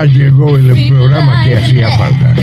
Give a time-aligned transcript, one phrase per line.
[0.00, 2.34] Ya llegó el programa que hacía falta.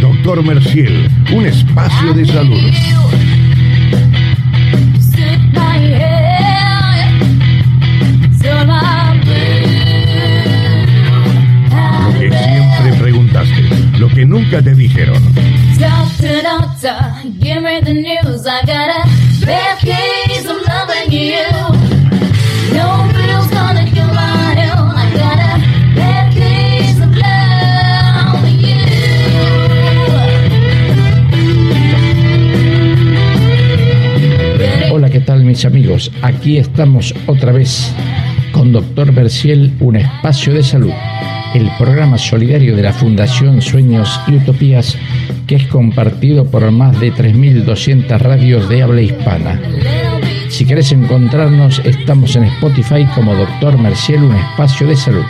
[0.00, 2.72] Doctor Merciel, un espacio de salud.
[12.04, 13.62] Lo que siempre preguntaste,
[13.98, 15.22] lo que nunca te dijeron.
[19.38, 20.25] Hola, ¿qué tal mis
[35.64, 36.10] amigos?
[36.22, 37.92] Aquí estamos otra vez
[38.52, 40.92] con Doctor Berciel, un espacio de salud,
[41.54, 44.98] el programa solidario de la Fundación Sueños y Utopías
[45.46, 49.60] que es compartido por más de 3.200 radios de habla hispana.
[50.56, 55.24] Si querés encontrarnos, estamos en Spotify como Doctor Merciel, un espacio de salud.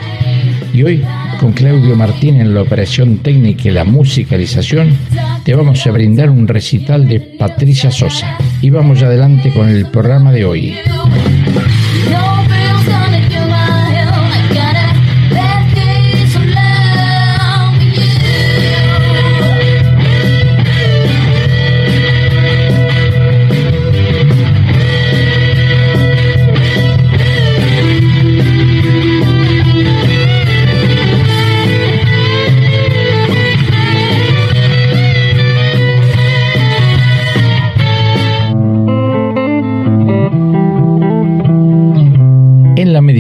[0.72, 1.04] Y hoy,
[1.40, 4.96] con Claudio Martín en la operación técnica y la musicalización,
[5.42, 8.38] te vamos a brindar un recital de Patricia Sosa.
[8.62, 10.76] Y vamos adelante con el programa de hoy.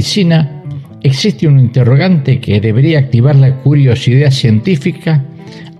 [0.06, 0.62] Medicina
[1.02, 5.24] existe un interrogante que debería activar la curiosidad científica,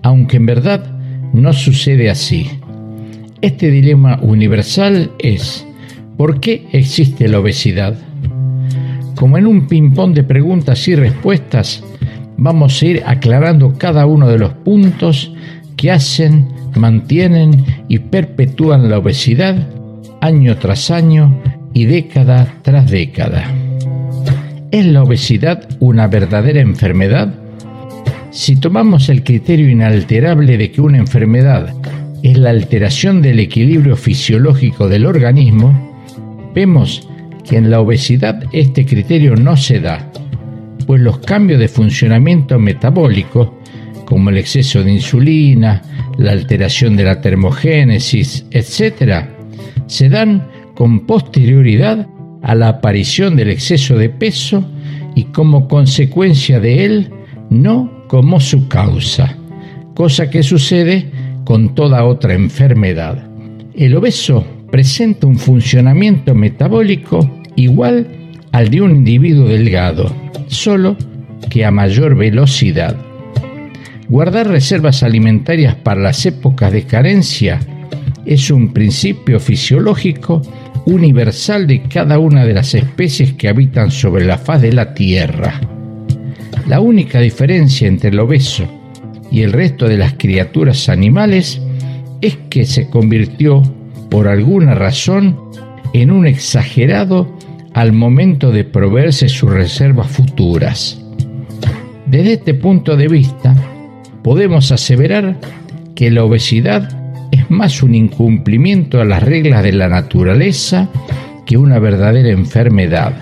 [0.03, 0.99] aunque en verdad
[1.31, 2.49] no sucede así.
[3.39, 5.65] Este dilema universal es,
[6.17, 7.97] ¿por qué existe la obesidad?
[9.15, 11.81] Como en un ping-pong de preguntas y respuestas,
[12.35, 15.31] vamos a ir aclarando cada uno de los puntos
[15.77, 19.55] que hacen, mantienen y perpetúan la obesidad
[20.19, 21.33] año tras año
[21.73, 23.66] y década tras década.
[24.77, 27.33] ¿Es la obesidad una verdadera enfermedad?
[28.29, 31.73] Si tomamos el criterio inalterable de que una enfermedad
[32.21, 35.73] es la alteración del equilibrio fisiológico del organismo,
[36.53, 37.09] vemos
[37.43, 40.11] que en la obesidad este criterio no se da,
[40.85, 43.59] pues los cambios de funcionamiento metabólico,
[44.05, 45.81] como el exceso de insulina,
[46.19, 49.25] la alteración de la termogénesis, etc.,
[49.87, 52.07] se dan con posterioridad
[52.41, 54.63] a la aparición del exceso de peso
[55.15, 57.09] y como consecuencia de él,
[57.49, 59.35] no como su causa,
[59.95, 61.09] cosa que sucede
[61.43, 63.27] con toda otra enfermedad.
[63.73, 67.19] El obeso presenta un funcionamiento metabólico
[67.55, 68.07] igual
[68.51, 70.13] al de un individuo delgado,
[70.47, 70.95] solo
[71.49, 72.95] que a mayor velocidad.
[74.09, 77.59] Guardar reservas alimentarias para las épocas de carencia
[78.25, 80.41] es un principio fisiológico
[80.87, 85.59] universal de cada una de las especies que habitan sobre la faz de la Tierra.
[86.65, 88.65] La única diferencia entre el obeso
[89.29, 91.61] y el resto de las criaturas animales
[92.21, 93.61] es que se convirtió,
[94.09, 95.37] por alguna razón,
[95.91, 97.37] en un exagerado
[97.73, 101.01] al momento de proveerse sus reservas futuras.
[102.05, 103.53] Desde este punto de vista,
[104.23, 105.37] podemos aseverar
[105.95, 110.89] que la obesidad es más un incumplimiento a las reglas de la naturaleza
[111.45, 113.13] que una verdadera enfermedad.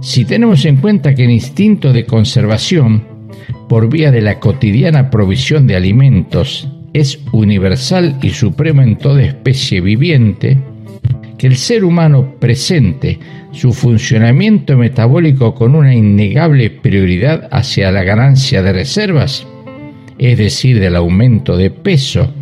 [0.00, 3.02] Si tenemos en cuenta que el instinto de conservación,
[3.68, 9.80] por vía de la cotidiana provisión de alimentos, es universal y supremo en toda especie
[9.80, 10.56] viviente,
[11.36, 13.18] que el ser humano presente
[13.52, 19.46] su funcionamiento metabólico con una innegable prioridad hacia la ganancia de reservas,
[20.18, 22.32] es decir, del aumento de peso,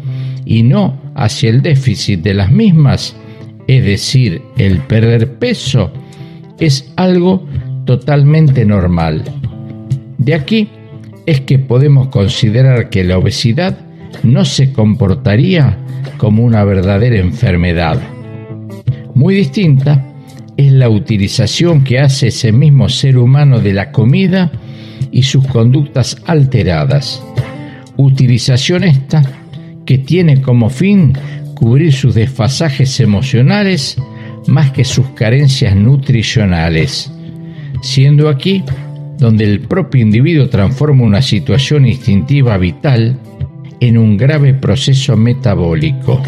[0.45, 3.17] y no hacia el déficit de las mismas,
[3.67, 5.91] es decir, el perder peso,
[6.61, 7.47] es algo
[7.85, 9.25] totalmente normal.
[10.19, 10.69] De aquí
[11.27, 13.79] es que podemos considerar que la obesidad
[14.23, 15.79] no se comportaría
[16.19, 18.01] como una verdadera enfermedad.
[19.15, 20.05] Muy distinta
[20.57, 24.53] es la utilización que hace ese mismo ser humano de la comida
[25.11, 27.23] y sus conductas alteradas.
[27.97, 29.23] Utilización esta
[29.87, 31.13] que tiene como fin
[31.55, 33.97] cubrir sus desfasajes emocionales
[34.47, 37.11] más que sus carencias nutricionales,
[37.83, 38.63] siendo aquí
[39.19, 43.19] donde el propio individuo transforma una situación instintiva vital
[43.81, 46.21] en un grave proceso metabólico.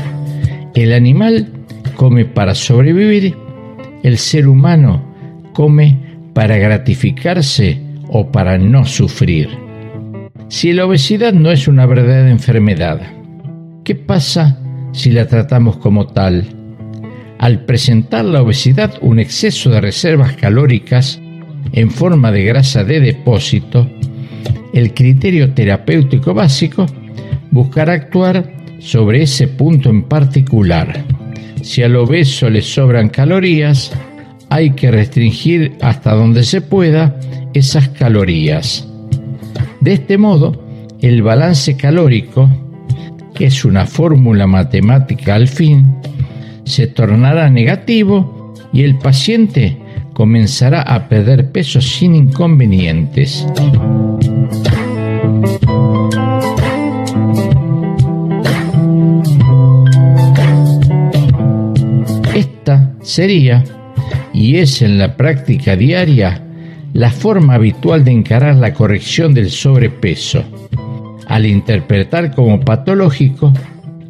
[0.75, 1.49] El animal
[1.97, 3.35] come para sobrevivir
[4.03, 5.03] el ser humano
[5.53, 5.99] come
[6.33, 9.49] para gratificarse o para no sufrir.
[10.49, 13.01] Si la obesidad no es una verdadera enfermedad,
[13.87, 14.59] ¿qué pasa
[14.91, 16.45] si la tratamos como tal?
[17.39, 21.21] Al presentar la obesidad un exceso de reservas calóricas
[21.73, 23.89] en forma de grasa de depósito,
[24.75, 26.87] el criterio terapéutico básico
[27.53, 31.05] buscará actuar sobre ese punto en particular.
[31.63, 33.93] Si al obeso le sobran calorías,
[34.51, 37.21] hay que restringir hasta donde se pueda
[37.55, 38.89] esas calorías.
[39.81, 40.61] De este modo,
[41.01, 42.51] el balance calórico,
[43.37, 45.95] que es una fórmula matemática al fin,
[46.65, 49.77] se tornará negativo y el paciente
[50.15, 53.47] comenzará a perder peso sin inconvenientes.
[62.35, 63.63] Esta sería,
[64.33, 66.43] y es en la práctica diaria,
[66.95, 70.43] la forma habitual de encarar la corrección del sobrepeso,
[71.27, 73.53] al interpretar como patológico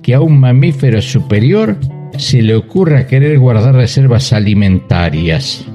[0.03, 1.77] que a un mamífero superior
[2.17, 5.67] se le ocurra querer guardar reservas alimentarias.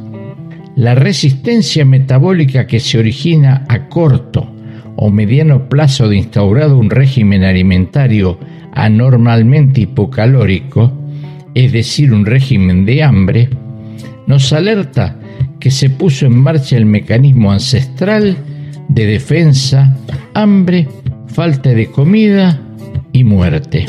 [0.75, 4.49] La resistencia metabólica que se origina a corto
[4.95, 8.39] o mediano plazo de instaurado un régimen alimentario
[8.73, 10.91] anormalmente hipocalórico,
[11.53, 13.49] es decir, un régimen de hambre,
[14.27, 15.17] nos alerta
[15.59, 18.37] que se puso en marcha el mecanismo ancestral
[18.87, 19.97] de defensa,
[20.33, 20.87] hambre,
[21.33, 22.59] falta de comida
[23.13, 23.85] y muerte.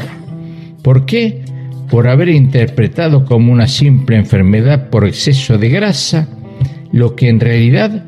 [0.82, 1.44] ¿Por qué?
[1.90, 6.28] Por haber interpretado como una simple enfermedad por exceso de grasa,
[6.92, 8.04] lo que en realidad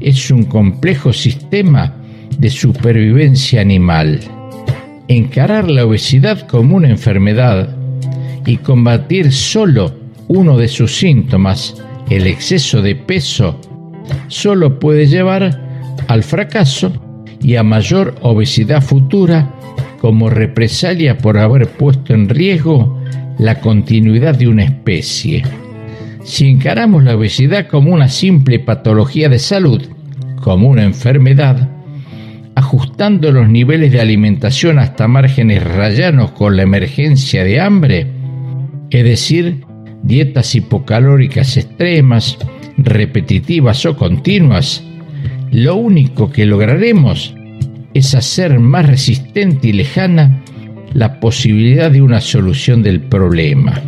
[0.00, 1.94] es un complejo sistema
[2.38, 4.20] de supervivencia animal.
[5.08, 7.74] Encarar la obesidad como una enfermedad
[8.46, 9.94] y combatir solo
[10.28, 11.74] uno de sus síntomas
[12.10, 13.60] el exceso de peso
[14.28, 15.60] solo puede llevar
[16.08, 16.92] al fracaso
[17.40, 19.54] y a mayor obesidad futura
[20.00, 22.98] como represalia por haber puesto en riesgo
[23.38, 25.42] la continuidad de una especie.
[26.24, 29.82] Si encaramos la obesidad como una simple patología de salud,
[30.42, 31.68] como una enfermedad,
[32.54, 38.06] ajustando los niveles de alimentación hasta márgenes rayanos con la emergencia de hambre,
[38.90, 39.64] es decir,
[40.02, 42.36] dietas hipocalóricas extremas,
[42.76, 44.84] repetitivas o continuas,
[45.50, 47.34] lo único que lograremos
[47.94, 50.42] es hacer más resistente y lejana
[50.92, 53.80] la posibilidad de una solución del problema.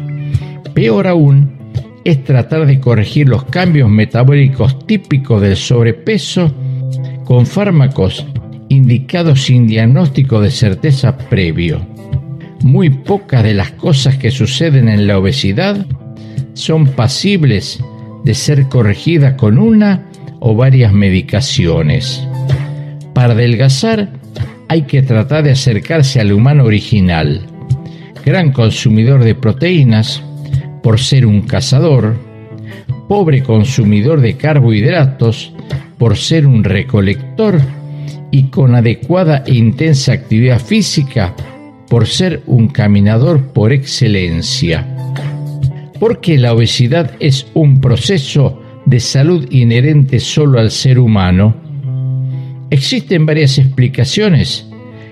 [0.75, 1.51] Peor aún
[2.05, 6.53] es tratar de corregir los cambios metabólicos típicos del sobrepeso
[7.25, 8.25] con fármacos
[8.69, 11.81] indicados sin diagnóstico de certeza previo.
[12.63, 15.87] Muy pocas de las cosas que suceden en la obesidad
[16.55, 17.83] son pasibles
[18.25, 20.10] de ser corregidas con una
[20.41, 22.27] o varias medicaciones.
[23.15, 24.09] Para adelgazar
[24.69, 27.43] hay que tratar de acercarse al humano original,
[28.25, 30.23] gran consumidor de proteínas
[30.83, 32.17] por ser un cazador,
[33.09, 35.53] pobre consumidor de carbohidratos
[35.99, 37.61] por ser un recolector.
[38.33, 41.35] Y con adecuada e intensa actividad física
[41.89, 44.87] por ser un caminador por excelencia.
[45.99, 48.60] Porque la obesidad es un proceso
[48.91, 51.55] de salud inherente solo al ser humano?
[52.71, 54.67] Existen varias explicaciones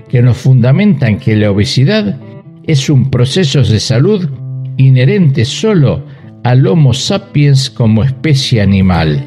[0.09, 2.19] que nos fundamentan que la obesidad
[2.65, 4.29] es un proceso de salud
[4.77, 6.03] inherente solo
[6.43, 9.25] al Homo sapiens como especie animal.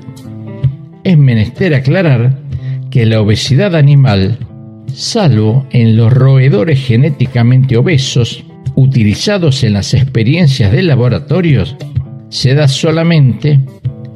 [1.05, 2.37] Es menester aclarar
[2.89, 4.37] que la obesidad animal,
[4.93, 8.43] salvo en los roedores genéticamente obesos,
[8.75, 11.75] utilizados en las experiencias de laboratorios
[12.29, 13.59] se da solamente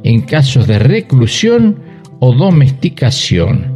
[0.06, 1.76] en casos de reclusión
[2.20, 3.66] o domesticación.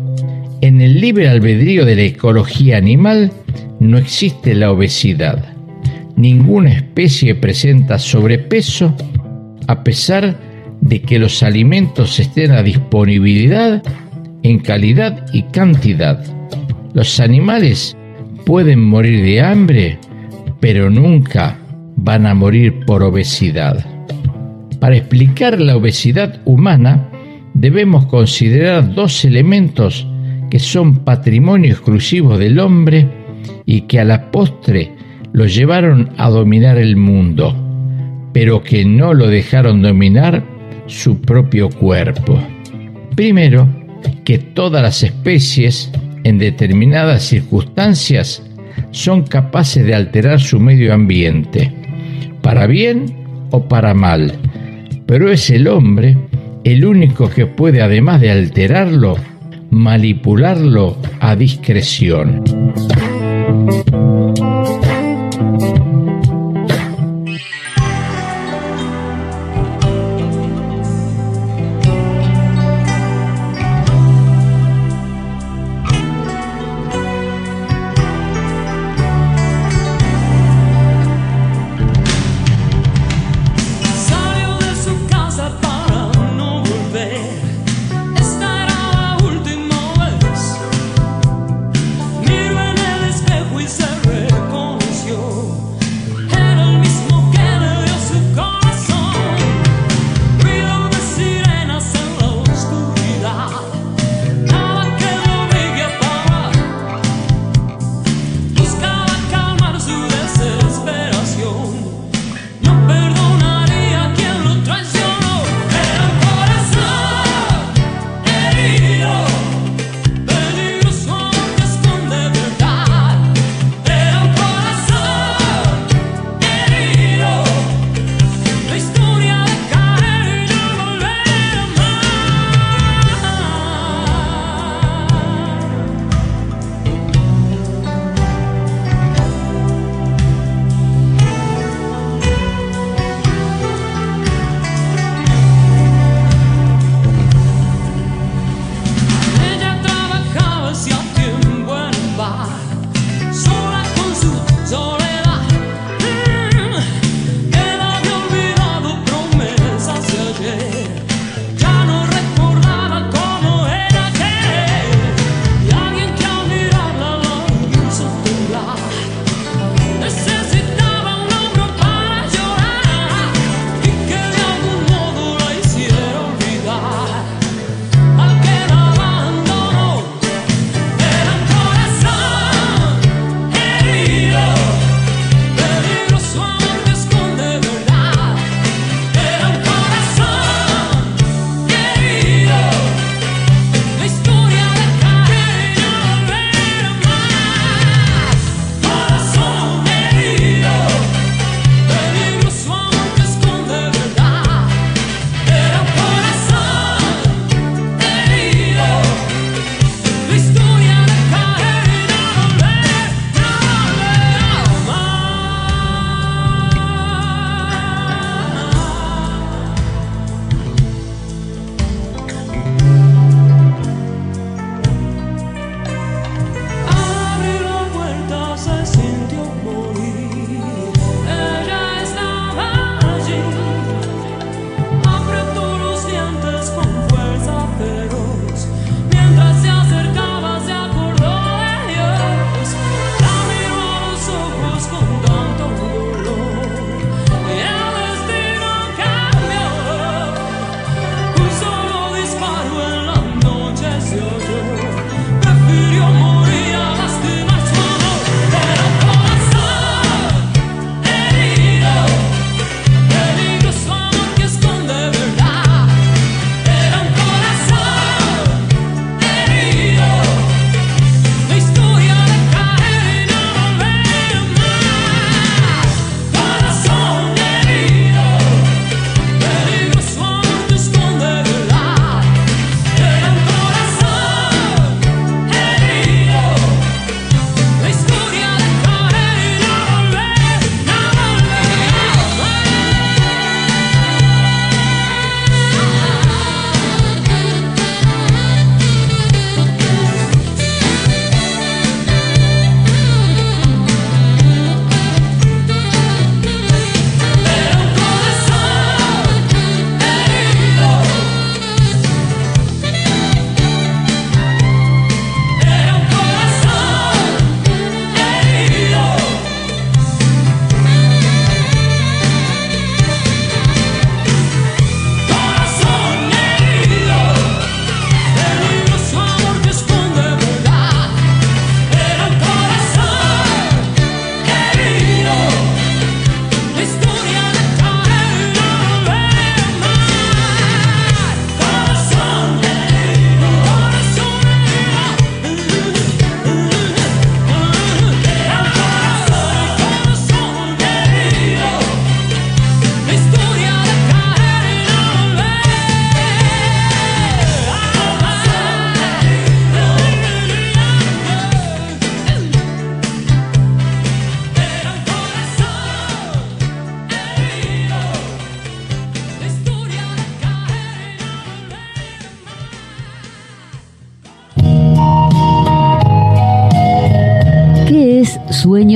[0.60, 3.32] En el libre albedrío de la ecología animal
[3.80, 5.52] no existe la obesidad.
[6.16, 8.94] Ninguna especie presenta sobrepeso
[9.66, 10.38] a pesar
[10.80, 13.82] de que los alimentos estén a disponibilidad
[14.42, 16.24] en calidad y cantidad.
[16.94, 17.96] Los animales
[18.46, 19.98] pueden morir de hambre
[20.60, 21.58] pero nunca
[21.96, 23.84] van a morir por obesidad.
[24.80, 27.08] Para explicar la obesidad humana
[27.54, 30.06] debemos considerar dos elementos
[30.50, 33.06] que son patrimonio exclusivo del hombre
[33.66, 34.92] y que a la postre
[35.32, 37.54] lo llevaron a dominar el mundo,
[38.32, 40.42] pero que no lo dejaron dominar
[40.86, 42.40] su propio cuerpo.
[43.14, 43.68] Primero,
[44.24, 45.90] que todas las especies,
[46.24, 48.42] en determinadas circunstancias,
[48.90, 51.72] son capaces de alterar su medio ambiente,
[52.42, 53.06] para bien
[53.50, 54.34] o para mal,
[55.10, 56.16] pero es el hombre
[56.62, 59.16] el único que puede, además de alterarlo,
[59.68, 62.44] manipularlo a discreción.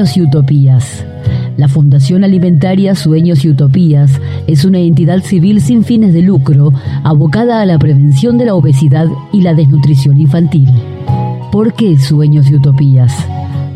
[0.05, 1.05] Sueños y Utopías.
[1.57, 6.73] La Fundación Alimentaria Sueños y Utopías es una entidad civil sin fines de lucro
[7.05, 10.69] abocada a la prevención de la obesidad y la desnutrición infantil.
[11.51, 13.15] ¿Por qué Sueños y Utopías?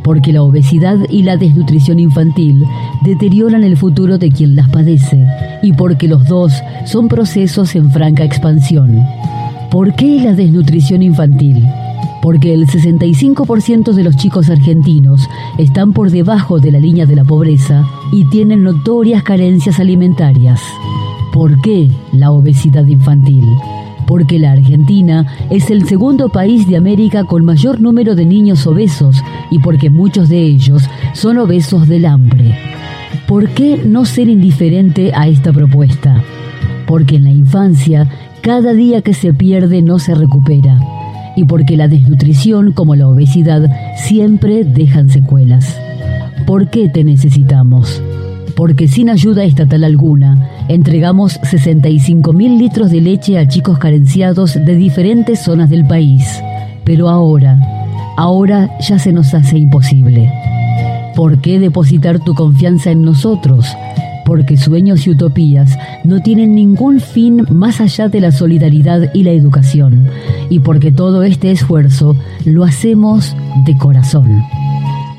[0.02, 2.62] Porque la obesidad y la desnutrición infantil
[3.04, 5.24] deterioran el futuro de quien las padece
[5.62, 6.52] y porque los dos
[6.84, 9.02] son procesos en franca expansión.
[9.70, 11.64] ¿Por qué la desnutrición infantil?
[12.22, 17.24] Porque el 65% de los chicos argentinos están por debajo de la línea de la
[17.24, 20.60] pobreza y tienen notorias carencias alimentarias.
[21.32, 23.44] ¿Por qué la obesidad infantil?
[24.06, 29.22] Porque la Argentina es el segundo país de América con mayor número de niños obesos
[29.50, 30.82] y porque muchos de ellos
[31.12, 32.58] son obesos del hambre.
[33.26, 36.22] ¿Por qué no ser indiferente a esta propuesta?
[36.86, 38.08] Porque en la infancia,
[38.40, 40.78] cada día que se pierde no se recupera
[41.38, 45.78] y porque la desnutrición como la obesidad siempre dejan secuelas.
[46.48, 48.02] ¿Por qué te necesitamos?
[48.56, 55.38] Porque sin ayuda estatal alguna, entregamos 65.000 litros de leche a chicos carenciados de diferentes
[55.38, 56.26] zonas del país.
[56.82, 57.56] Pero ahora,
[58.16, 60.32] ahora ya se nos hace imposible.
[61.14, 63.64] ¿Por qué depositar tu confianza en nosotros?
[64.28, 69.30] porque sueños y utopías no tienen ningún fin más allá de la solidaridad y la
[69.30, 70.06] educación,
[70.50, 73.34] y porque todo este esfuerzo lo hacemos
[73.64, 74.44] de corazón.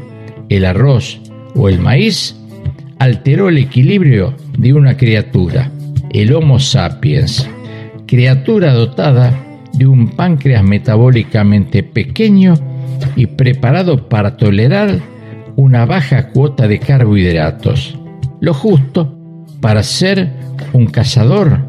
[0.50, 1.22] el arroz
[1.56, 2.36] o el maíz,
[3.00, 5.72] alteró el equilibrio de una criatura,
[6.12, 7.50] el Homo sapiens,
[8.08, 9.42] criatura dotada
[9.72, 12.73] de un páncreas metabólicamente pequeño
[13.16, 15.00] y preparado para tolerar
[15.56, 17.98] una baja cuota de carbohidratos,
[18.40, 19.18] lo justo
[19.62, 20.32] para ser
[20.74, 21.60] un cazador,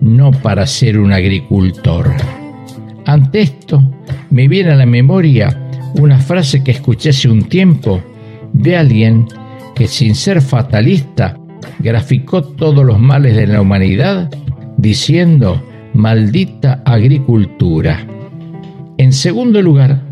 [0.00, 2.12] no para ser un agricultor.
[3.06, 3.82] Ante esto,
[4.30, 5.56] me viene a la memoria
[5.94, 8.02] una frase que escuché hace un tiempo
[8.52, 9.26] de alguien
[9.74, 11.38] que sin ser fatalista
[11.78, 14.30] graficó todos los males de la humanidad
[14.76, 15.62] diciendo,
[15.94, 18.06] maldita agricultura.
[18.98, 20.02] En segundo lugar,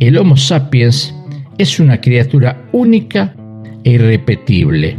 [0.00, 1.14] el Homo sapiens
[1.58, 3.34] es una criatura única
[3.84, 4.96] e irrepetible.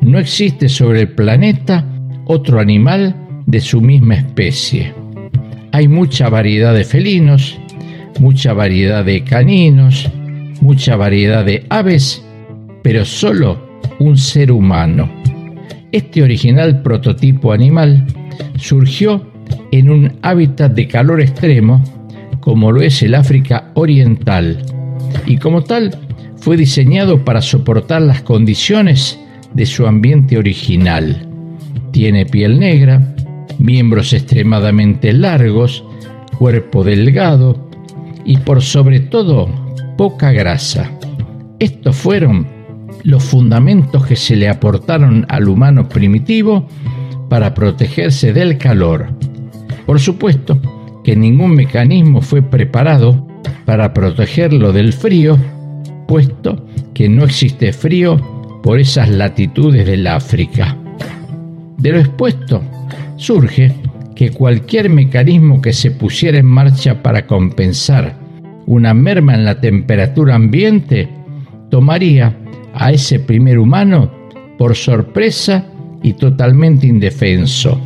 [0.00, 1.84] No existe sobre el planeta
[2.26, 3.14] otro animal
[3.46, 4.94] de su misma especie.
[5.72, 7.58] Hay mucha variedad de felinos,
[8.20, 10.08] mucha variedad de caninos,
[10.60, 12.24] mucha variedad de aves,
[12.84, 13.60] pero solo
[13.98, 15.10] un ser humano.
[15.90, 18.06] Este original prototipo animal
[18.56, 19.28] surgió
[19.72, 21.82] en un hábitat de calor extremo
[22.46, 24.62] como lo es el África Oriental,
[25.26, 25.98] y como tal
[26.36, 29.18] fue diseñado para soportar las condiciones
[29.52, 31.28] de su ambiente original.
[31.90, 33.16] Tiene piel negra,
[33.58, 35.82] miembros extremadamente largos,
[36.38, 37.68] cuerpo delgado
[38.24, 39.48] y por sobre todo
[39.96, 40.88] poca grasa.
[41.58, 42.46] Estos fueron
[43.02, 46.68] los fundamentos que se le aportaron al humano primitivo
[47.28, 49.08] para protegerse del calor.
[49.84, 50.60] Por supuesto,
[51.06, 53.24] que ningún mecanismo fue preparado
[53.64, 55.38] para protegerlo del frío,
[56.08, 58.16] puesto que no existe frío
[58.60, 60.76] por esas latitudes del África.
[61.78, 62.60] De lo expuesto
[63.14, 63.72] surge
[64.16, 68.18] que cualquier mecanismo que se pusiera en marcha para compensar
[68.66, 71.08] una merma en la temperatura ambiente
[71.70, 72.36] tomaría
[72.74, 74.10] a ese primer humano
[74.58, 75.66] por sorpresa
[76.02, 77.80] y totalmente indefenso.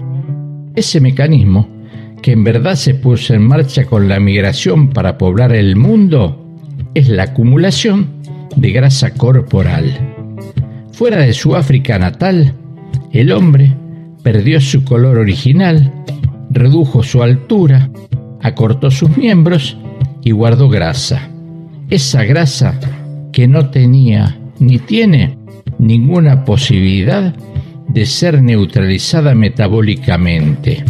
[0.75, 1.80] Ese mecanismo
[2.23, 6.37] que en verdad se puso en marcha con la migración para poblar el mundo
[6.95, 8.09] es la acumulación
[8.57, 10.15] de grasa corporal.
[10.93, 12.55] Fuera de su África natal,
[13.13, 13.75] el hombre
[14.23, 15.93] perdió su color original,
[16.51, 17.91] redujo su altura,
[18.43, 19.77] acortó sus miembros
[20.23, 21.31] y guardó grasa.
[21.89, 22.79] Esa grasa
[23.33, 25.39] que no tenía ni tiene
[25.79, 27.35] ninguna posibilidad
[27.89, 30.85] de ser neutralizada metabólicamente.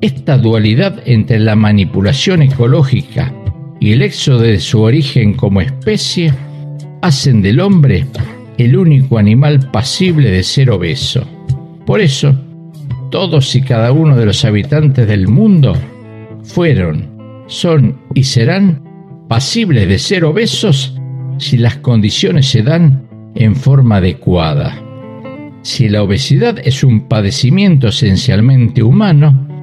[0.00, 3.32] Esta dualidad entre la manipulación ecológica
[3.80, 6.32] y el éxodo de su origen como especie
[7.00, 8.06] hacen del hombre
[8.58, 11.26] el único animal pasible de ser obeso.
[11.86, 12.34] Por eso,
[13.10, 15.74] todos y cada uno de los habitantes del mundo
[16.42, 18.82] fueron, son y serán
[19.28, 20.98] pasibles de ser obesos
[21.38, 24.82] si las condiciones se dan en forma adecuada.
[25.62, 29.55] Si la obesidad es un padecimiento esencialmente humano,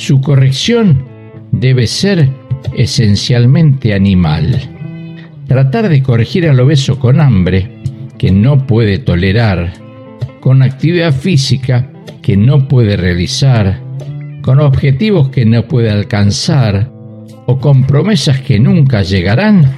[0.00, 1.04] su corrección
[1.52, 2.30] debe ser
[2.74, 4.58] esencialmente animal.
[5.46, 7.82] Tratar de corregir al obeso con hambre,
[8.16, 9.74] que no puede tolerar,
[10.40, 11.90] con actividad física
[12.22, 13.78] que no puede realizar,
[14.40, 16.90] con objetivos que no puede alcanzar
[17.46, 19.70] o con promesas que nunca llegarán,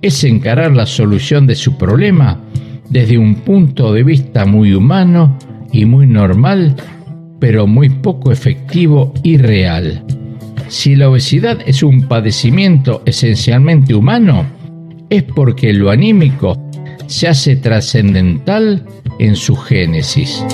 [0.00, 2.40] es encarar la solución de su problema
[2.88, 5.36] desde un punto de vista muy humano
[5.70, 6.76] y muy normal,
[7.40, 10.04] pero muy poco efectivo y real.
[10.68, 14.46] Si la obesidad es un padecimiento esencialmente humano,
[15.08, 16.56] es porque lo anímico
[17.06, 18.86] se hace trascendental
[19.18, 20.44] en su génesis.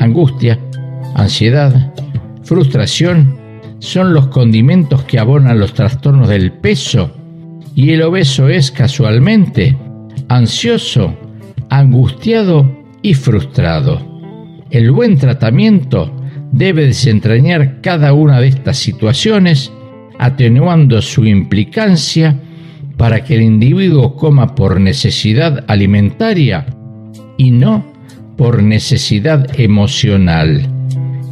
[0.00, 0.58] Angustia,
[1.14, 1.92] ansiedad,
[2.42, 3.38] frustración
[3.78, 7.17] son los condimentos que abonan los trastornos del peso
[7.78, 9.76] y el obeso es casualmente
[10.28, 11.16] ansioso,
[11.70, 12.68] angustiado
[13.02, 14.04] y frustrado.
[14.68, 16.12] El buen tratamiento
[16.50, 19.72] debe desentrañar cada una de estas situaciones,
[20.18, 22.36] atenuando su implicancia
[22.96, 26.66] para que el individuo coma por necesidad alimentaria
[27.36, 27.86] y no
[28.36, 30.66] por necesidad emocional.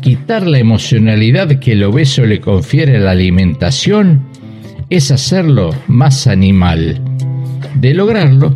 [0.00, 4.35] Quitar la emocionalidad que el obeso le confiere a la alimentación
[4.90, 7.00] es hacerlo más animal.
[7.74, 8.54] De lograrlo,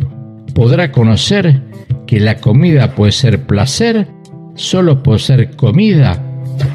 [0.53, 1.61] podrá conocer
[2.07, 4.07] que la comida puede ser placer
[4.55, 6.21] solo por ser comida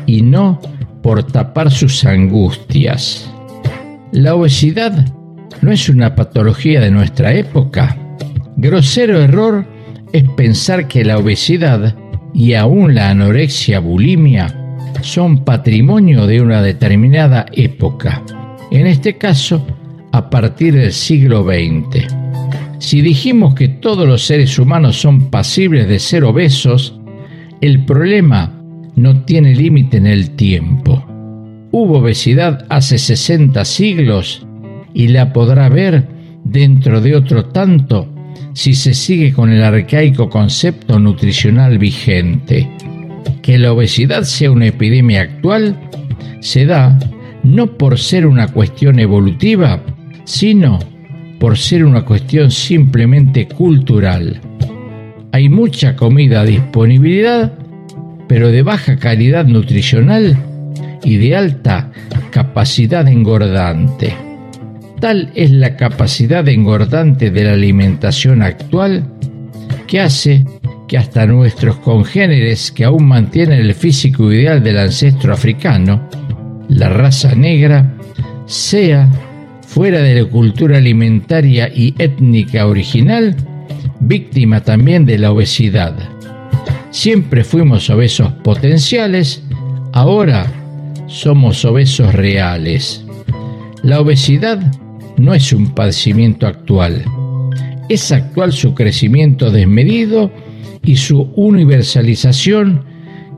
[0.07, 0.61] y no
[1.03, 3.31] por tapar sus angustias.
[4.13, 5.07] La obesidad
[5.63, 7.97] no es una patología de nuestra época.
[8.57, 9.67] Grosero error
[10.13, 11.95] es pensar que la obesidad
[12.33, 14.55] y aún la anorexia bulimia
[15.03, 18.23] son patrimonio de una determinada época,
[18.71, 19.65] en este caso
[20.13, 22.07] a partir del siglo XX.
[22.79, 26.99] Si dijimos que todos los seres humanos son pasibles de ser obesos,
[27.61, 28.53] el problema
[28.95, 31.05] no tiene límite en el tiempo.
[31.73, 34.47] Hubo obesidad hace 60 siglos
[34.95, 36.07] y la podrá ver
[36.45, 38.09] dentro de otro tanto
[38.53, 42.69] si se sigue con el arcaico concepto nutricional vigente.
[43.43, 45.79] Que la obesidad sea una epidemia actual
[46.41, 46.99] se da
[47.47, 49.83] no por ser una cuestión evolutiva,
[50.25, 50.79] sino
[51.39, 54.41] por ser una cuestión simplemente cultural.
[55.33, 57.53] Hay mucha comida disponibilidad
[58.29, 60.37] pero de baja calidad nutricional
[61.03, 61.91] y de alta
[62.31, 64.15] capacidad engordante.
[65.01, 69.07] Tal es la capacidad engordante de la alimentación actual
[69.87, 70.45] que hace
[70.89, 76.09] que hasta nuestros congéneres que aún mantienen el físico ideal del ancestro africano,
[76.69, 77.95] la raza negra,
[78.47, 79.09] sea,
[79.67, 83.37] fuera de la cultura alimentaria y étnica original,
[84.01, 86.17] víctima también de la obesidad
[86.97, 89.43] Siempre fuimos obesos potenciales,
[89.93, 90.47] ahora
[91.09, 93.05] somos obesos reales.
[93.83, 94.59] La obesidad
[95.19, 97.05] no es un padecimiento actual.
[97.91, 100.33] Es actual su crecimiento desmedido
[100.83, 102.87] y su universalización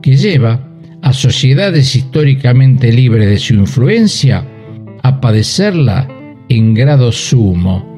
[0.01, 0.68] que lleva
[1.01, 4.45] a sociedades históricamente libres de su influencia
[5.01, 6.07] a padecerla
[6.49, 7.97] en grado sumo.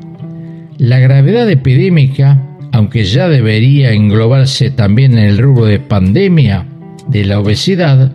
[0.77, 6.65] La gravedad epidémica aunque ya debería englobarse también en el rubro de pandemia
[7.07, 8.13] de la obesidad,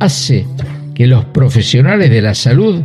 [0.00, 0.46] hace
[0.94, 2.82] que los profesionales de la salud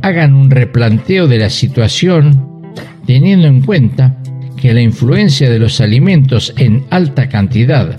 [0.00, 2.62] hagan un replanteo de la situación
[3.06, 4.16] teniendo en cuenta
[4.56, 7.96] que la influencia de los alimentos en alta cantidad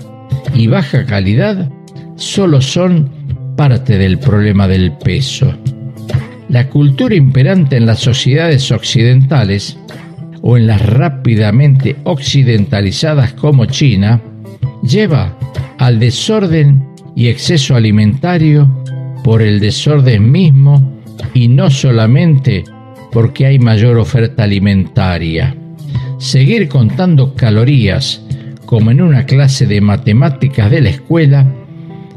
[0.54, 1.70] y baja calidad
[2.20, 3.10] solo son
[3.56, 5.52] parte del problema del peso.
[6.48, 9.78] La cultura imperante en las sociedades occidentales
[10.42, 14.20] o en las rápidamente occidentalizadas como China,
[14.82, 15.36] lleva
[15.78, 18.70] al desorden y exceso alimentario
[19.24, 21.00] por el desorden mismo
[21.34, 22.64] y no solamente
[23.12, 25.56] porque hay mayor oferta alimentaria.
[26.18, 28.22] Seguir contando calorías
[28.66, 31.46] como en una clase de matemáticas de la escuela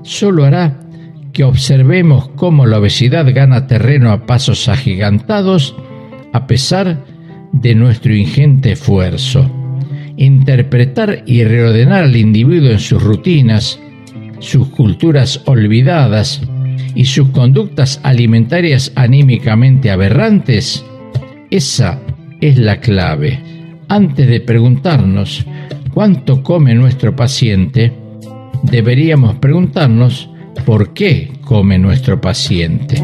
[0.04, 0.80] solo hará
[1.34, 5.76] que observemos cómo la obesidad gana terreno a pasos agigantados
[6.32, 7.04] a pesar
[7.52, 9.50] de nuestro ingente esfuerzo
[10.18, 13.80] interpretar y reordenar al individuo en sus rutinas,
[14.40, 16.42] sus culturas olvidadas
[16.96, 20.86] y sus conductas alimentarias anímicamente aberrantes,
[21.50, 22.00] esa
[22.42, 23.40] es la clave.
[23.88, 25.46] Antes de preguntarnos
[25.94, 27.92] cuánto come nuestro paciente,
[28.64, 30.30] deberíamos preguntarnos
[30.66, 33.02] por qué come nuestro paciente.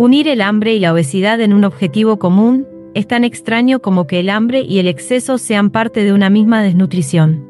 [0.00, 4.20] Unir el hambre y la obesidad en un objetivo común es tan extraño como que
[4.20, 7.46] el hambre y el exceso sean parte de una misma desnutrición.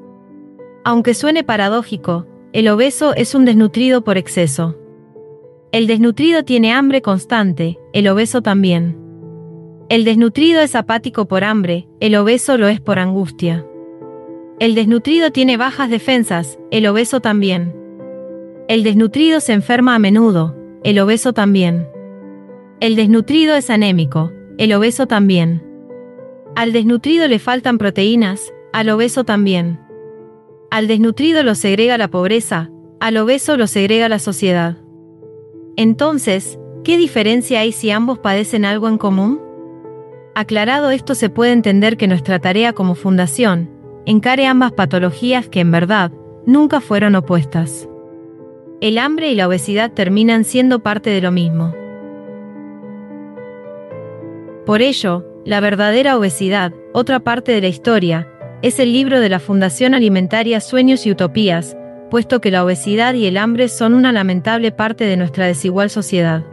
[0.84, 4.76] Aunque suene paradójico, el obeso es un desnutrido por exceso.
[5.70, 9.09] El desnutrido tiene hambre constante, el obeso también.
[9.90, 13.66] El desnutrido es apático por hambre, el obeso lo es por angustia.
[14.60, 17.74] El desnutrido tiene bajas defensas, el obeso también.
[18.68, 21.88] El desnutrido se enferma a menudo, el obeso también.
[22.78, 25.60] El desnutrido es anémico, el obeso también.
[26.54, 29.80] Al desnutrido le faltan proteínas, al obeso también.
[30.70, 34.76] Al desnutrido lo segrega la pobreza, al obeso lo segrega la sociedad.
[35.74, 39.49] Entonces, ¿qué diferencia hay si ambos padecen algo en común?
[40.40, 43.68] Aclarado esto se puede entender que nuestra tarea como fundación
[44.06, 46.12] encare ambas patologías que en verdad
[46.46, 47.86] nunca fueron opuestas.
[48.80, 51.74] El hambre y la obesidad terminan siendo parte de lo mismo.
[54.64, 58.26] Por ello, La verdadera obesidad, otra parte de la historia,
[58.62, 61.76] es el libro de la Fundación Alimentaria Sueños y Utopías,
[62.10, 66.46] puesto que la obesidad y el hambre son una lamentable parte de nuestra desigual sociedad.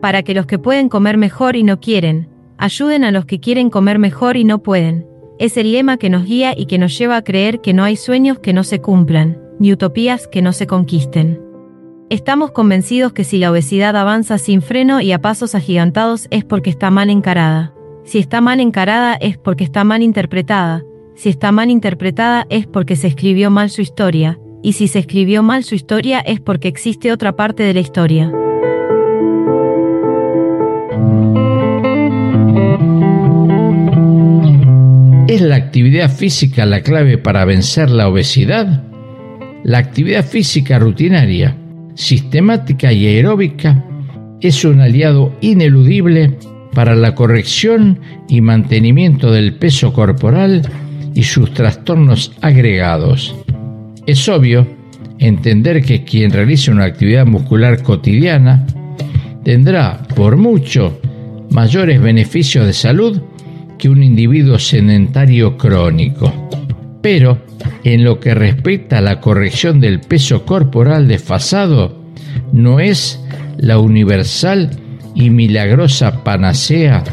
[0.00, 3.70] Para que los que pueden comer mejor y no quieren, ayuden a los que quieren
[3.70, 5.06] comer mejor y no pueden,
[5.38, 7.96] es el lema que nos guía y que nos lleva a creer que no hay
[7.96, 11.40] sueños que no se cumplan, ni utopías que no se conquisten.
[12.10, 16.70] Estamos convencidos que si la obesidad avanza sin freno y a pasos agigantados es porque
[16.70, 17.74] está mal encarada.
[18.04, 20.82] Si está mal encarada es porque está mal interpretada.
[21.14, 24.38] Si está mal interpretada es porque se escribió mal su historia.
[24.62, 28.32] Y si se escribió mal su historia es porque existe otra parte de la historia.
[35.38, 38.82] ¿Es la actividad física la clave para vencer la obesidad?
[39.62, 41.56] La actividad física rutinaria,
[41.94, 43.84] sistemática y aeróbica
[44.40, 46.36] es un aliado ineludible
[46.74, 50.62] para la corrección y mantenimiento del peso corporal
[51.14, 53.32] y sus trastornos agregados.
[54.08, 54.66] Es obvio
[55.20, 58.66] entender que quien realice una actividad muscular cotidiana
[59.44, 61.00] tendrá por mucho
[61.50, 63.22] mayores beneficios de salud
[63.78, 66.32] que un individuo sedentario crónico.
[67.00, 67.38] Pero
[67.84, 72.02] en lo que respecta a la corrección del peso corporal desfasado,
[72.52, 73.20] no es
[73.56, 74.70] la universal
[75.14, 77.04] y milagrosa panacea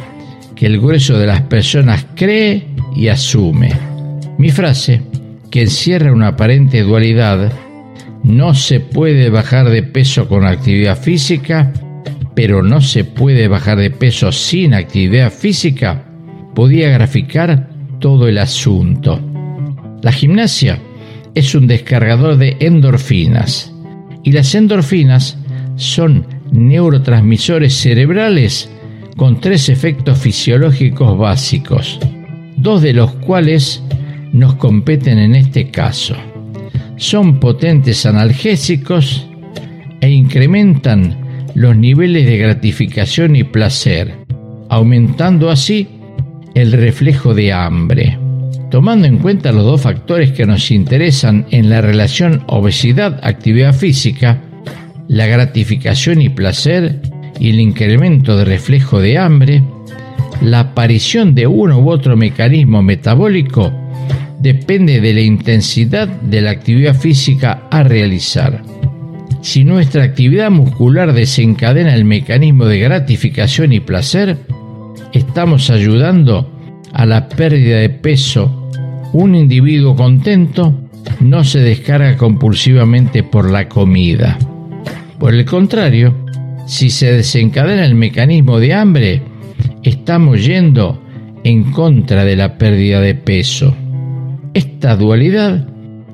[0.56, 3.72] que el grueso de las personas cree y asume.
[4.38, 5.02] Mi frase,
[5.52, 7.52] que encierra una aparente dualidad,
[8.24, 11.72] no se puede bajar de peso con actividad física,
[12.36, 16.05] pero no se puede bajar de peso sin actividad física,
[16.56, 19.20] podía graficar todo el asunto.
[20.02, 20.80] La gimnasia
[21.36, 23.74] es un descargador de endorfinas
[24.24, 25.38] y las endorfinas
[25.76, 28.70] son neurotransmisores cerebrales
[29.18, 32.00] con tres efectos fisiológicos básicos,
[32.58, 33.84] dos de los cuales
[34.32, 36.16] nos competen en este caso.
[36.98, 39.28] Son potentes analgésicos
[40.02, 44.14] e incrementan los niveles de gratificación y placer,
[44.70, 45.88] aumentando así
[46.56, 48.18] el reflejo de hambre.
[48.72, 54.42] Tomando en cuenta los dos factores que nos interesan en la relación obesidad-actividad física,
[55.08, 57.02] la gratificación y placer
[57.40, 59.64] y el incremento de reflejo de hambre,
[60.42, 63.72] la aparición de uno u otro mecanismo metabólico
[64.40, 68.64] depende de la intensidad de la actividad física a realizar.
[69.42, 74.38] Si nuestra actividad muscular desencadena el mecanismo de gratificación y placer,
[75.14, 76.52] estamos ayudando
[76.94, 78.70] a la pérdida de peso.
[79.14, 80.74] Un individuo contento
[81.20, 84.38] no se descarga compulsivamente por la comida.
[85.20, 86.14] Por el contrario,
[86.66, 89.22] si se desencadena el mecanismo de hambre,
[89.84, 91.02] estamos yendo
[91.44, 93.76] en contra de la pérdida de peso.
[94.54, 95.68] Esta dualidad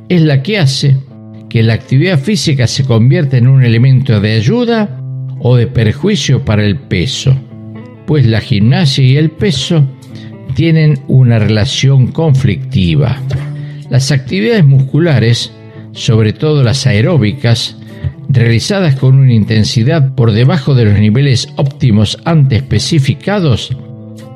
[0.10, 0.98] es la que hace
[1.50, 5.00] que la actividad física se convierta en un elemento de ayuda
[5.40, 7.36] o de perjuicio para el peso,
[8.06, 9.86] pues la gimnasia y el peso
[10.56, 13.18] tienen una relación conflictiva.
[13.90, 15.52] Las actividades musculares,
[15.94, 17.78] sobre todo las aeróbicas,
[18.30, 23.76] realizadas con una intensidad por debajo de los niveles óptimos antes especificados,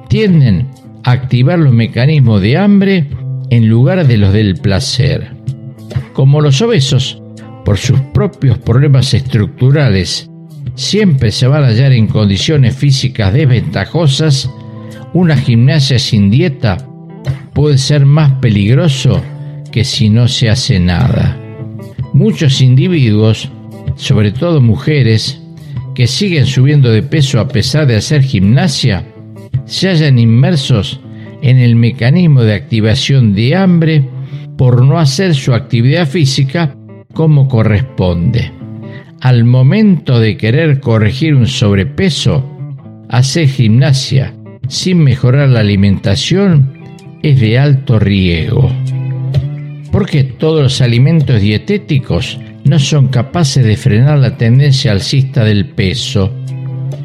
[0.10, 0.68] tienden
[1.04, 3.06] a activar los mecanismos de hambre
[3.50, 5.36] en lugar de los del placer.
[6.14, 7.22] Como los obesos,
[7.64, 10.30] por sus propios problemas estructurales,
[10.74, 14.50] siempre se van a hallar en condiciones físicas desventajosas,
[15.14, 16.78] una gimnasia sin dieta
[17.54, 19.22] puede ser más peligroso
[19.72, 21.38] que si no se hace nada.
[22.14, 23.50] Muchos individuos
[23.96, 25.42] sobre todo mujeres,
[25.94, 29.06] que siguen subiendo de peso a pesar de hacer gimnasia,
[29.66, 31.00] se hallan inmersos
[31.42, 34.06] en el mecanismo de activación de hambre
[34.58, 36.76] por no hacer su actividad física
[37.14, 38.52] como corresponde.
[39.26, 42.48] Al momento de querer corregir un sobrepeso,
[43.10, 44.36] hacer gimnasia
[44.68, 46.78] sin mejorar la alimentación
[47.24, 48.72] es de alto riesgo.
[49.92, 56.32] Porque todos los alimentos dietéticos no son capaces de frenar la tendencia alcista del peso.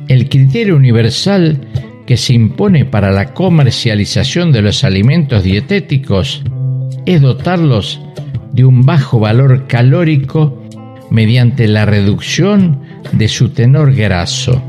[0.06, 1.58] El criterio universal
[2.06, 6.42] que se impone para la comercialización de los alimentos dietéticos
[7.06, 7.98] es dotarlos
[8.52, 10.59] de un bajo valor calórico
[11.10, 12.80] mediante la reducción
[13.12, 14.62] de su tenor graso.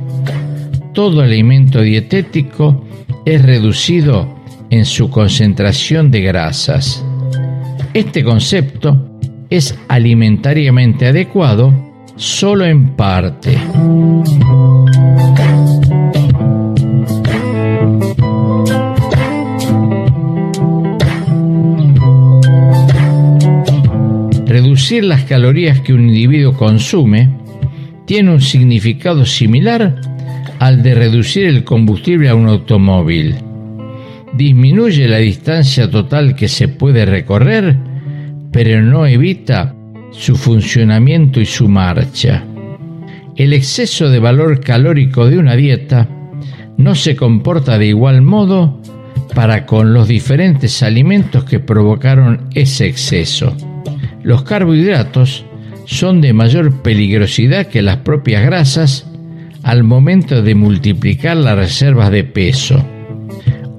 [0.94, 2.86] Todo alimento dietético
[3.26, 4.28] es reducido
[4.70, 7.04] en su concentración de grasas.
[7.94, 9.20] Este concepto
[9.50, 11.74] es alimentariamente adecuado
[12.16, 13.58] solo en parte.
[24.52, 27.30] Reducir las calorías que un individuo consume
[28.06, 30.02] tiene un significado similar
[30.60, 33.36] al de reducir el combustible a un automóvil.
[34.34, 37.78] Disminuye la distancia total que se puede recorrer,
[38.52, 39.74] pero no evita
[40.12, 42.43] su funcionamiento y su marcha.
[43.38, 46.10] El exceso de valor calórico de una dieta
[46.76, 48.82] no se comporta de igual modo
[49.34, 53.56] para con los diferentes alimentos que provocaron ese exceso.
[54.24, 55.45] Los carbohidratos
[55.86, 59.07] son de mayor peligrosidad que las propias grasas
[59.63, 62.84] al momento de multiplicar las reservas de peso.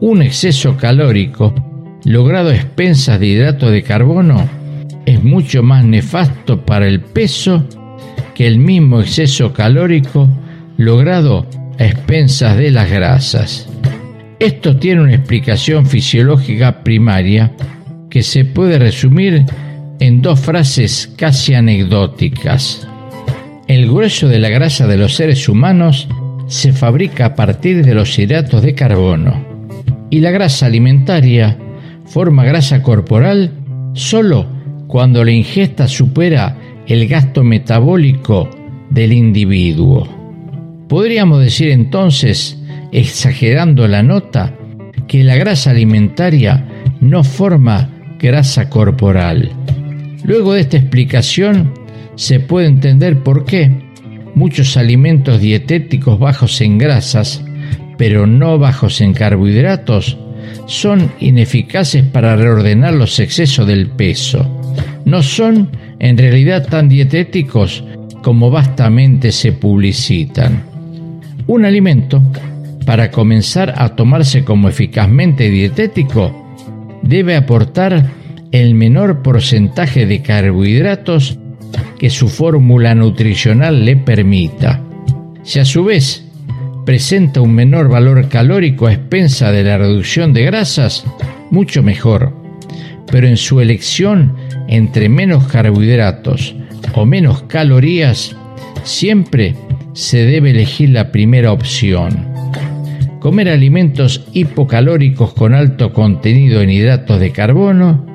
[0.01, 1.55] Un exceso calórico
[2.05, 4.49] logrado a expensas de hidrato de carbono
[5.07, 7.64] es mucho más nefasto para el peso
[8.34, 10.28] que el mismo exceso calórico
[10.76, 11.47] logrado
[11.78, 13.68] a expensas de las grasas.
[14.38, 17.53] Esto tiene una explicación fisiológica primaria
[18.11, 19.45] que se puede resumir
[20.03, 22.88] en dos frases casi anecdóticas.
[23.68, 26.09] El grueso de la grasa de los seres humanos
[26.48, 29.46] se fabrica a partir de los hidratos de carbono
[30.11, 31.57] y la grasa alimentaria
[32.05, 33.53] forma grasa corporal
[33.92, 34.44] solo
[34.88, 38.50] cuando la ingesta supera el gasto metabólico
[38.90, 40.09] del individuo.
[40.88, 44.53] Podríamos decir entonces, exagerando la nota,
[45.07, 46.66] que la grasa alimentaria
[47.00, 47.88] no forma
[48.18, 49.53] grasa corporal.
[50.25, 51.73] Luego de esta explicación,
[52.14, 53.70] se puede entender por qué
[54.35, 57.45] muchos alimentos dietéticos bajos en grasas,
[57.99, 60.18] pero no bajos en carbohidratos,
[60.66, 64.49] son ineficaces para reordenar los excesos del peso.
[65.05, 67.85] No son en realidad tan dietéticos
[68.23, 70.62] como vastamente se publicitan.
[71.47, 72.23] Un alimento,
[72.87, 76.57] para comenzar a tomarse como eficazmente dietético,
[77.03, 78.11] debe aportar
[78.53, 81.38] el menor porcentaje de carbohidratos
[81.98, 84.82] que su fórmula nutricional le permita.
[85.42, 86.24] Si a su vez
[86.84, 91.05] presenta un menor valor calórico a expensa de la reducción de grasas,
[91.50, 92.34] mucho mejor.
[93.11, 94.36] Pero en su elección
[94.68, 96.55] entre menos carbohidratos
[96.94, 98.36] o menos calorías,
[98.84, 99.55] siempre
[99.94, 102.26] se debe elegir la primera opción.
[103.18, 108.12] Comer alimentos hipocalóricos con alto contenido en hidratos de carbono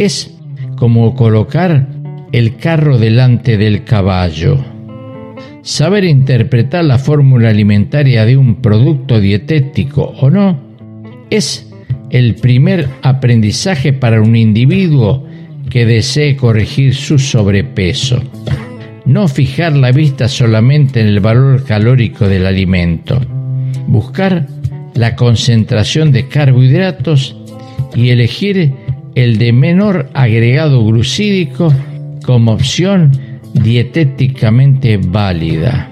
[0.00, 0.34] es
[0.76, 1.86] como colocar
[2.32, 4.56] el carro delante del caballo.
[5.60, 10.58] Saber interpretar la fórmula alimentaria de un producto dietético o no
[11.28, 11.70] es
[12.08, 15.26] el primer aprendizaje para un individuo
[15.68, 18.22] que desee corregir su sobrepeso.
[19.04, 23.20] No fijar la vista solamente en el valor calórico del alimento.
[23.86, 24.46] Buscar
[24.94, 27.36] la concentración de carbohidratos
[27.94, 28.72] y elegir
[29.14, 31.72] el de menor agregado glucídico
[32.24, 33.12] como opción
[33.54, 35.90] dietéticamente válida.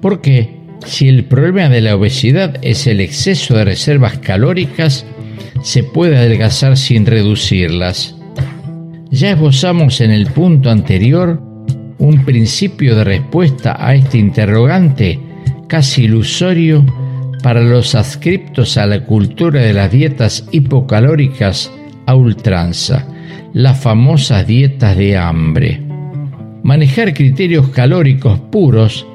[0.00, 5.04] Porque si el problema de la obesidad es el exceso de reservas calóricas,
[5.62, 8.14] se puede adelgazar sin reducirlas.
[9.10, 11.40] Ya esbozamos en el punto anterior
[11.98, 15.18] un principio de respuesta a este interrogante
[15.68, 16.84] casi ilusorio
[17.42, 21.70] para los adscriptos a la cultura de las dietas hipocalóricas
[22.06, 23.06] a ultranza,
[23.52, 25.80] las famosas dietas de hambre.
[26.62, 29.06] Manejar criterios calóricos puros,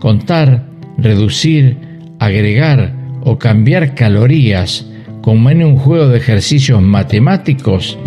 [0.00, 0.66] contar,
[0.98, 1.76] reducir,
[2.18, 2.92] agregar
[3.22, 4.86] o cambiar calorías
[5.20, 7.98] como en un juego de ejercicios matemáticos,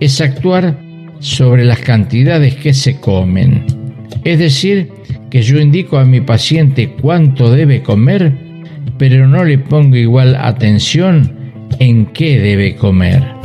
[0.00, 0.78] es actuar
[1.20, 3.64] sobre las cantidades que se comen.
[4.24, 4.90] Es decir,
[5.30, 8.32] que yo indico a mi paciente cuánto debe comer,
[8.98, 11.32] pero no le pongo igual atención
[11.78, 13.35] en qué debe comer.